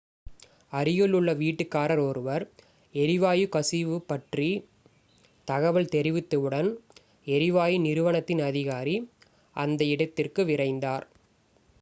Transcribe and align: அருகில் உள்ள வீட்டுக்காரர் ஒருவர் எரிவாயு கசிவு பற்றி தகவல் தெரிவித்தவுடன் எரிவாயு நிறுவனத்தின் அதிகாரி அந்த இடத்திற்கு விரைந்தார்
அருகில் 0.73 1.15
உள்ள 1.17 1.31
வீட்டுக்காரர் 1.33 2.01
ஒருவர் 2.03 2.43
எரிவாயு 2.95 3.45
கசிவு 3.49 3.97
பற்றி 4.03 4.49
தகவல் 5.47 5.91
தெரிவித்தவுடன் 5.93 6.71
எரிவாயு 7.27 7.77
நிறுவனத்தின் 7.79 8.43
அதிகாரி 8.49 8.97
அந்த 9.55 9.81
இடத்திற்கு 9.93 10.43
விரைந்தார் 10.45 11.07